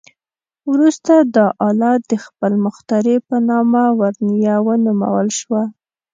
وروسته 0.71 1.13
دا 1.35 1.47
آله 1.67 1.91
د 2.09 2.11
خپل 2.25 2.51
مخترع 2.65 3.17
په 3.27 3.35
نامه 3.49 3.83
"ورنیه" 3.99 4.55
ونومول 4.65 5.27
شوه. 5.39 5.63